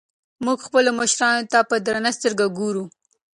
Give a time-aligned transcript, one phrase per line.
[0.45, 2.85] موږ خپلو مشرانو ته په درنه سترګه ګورو.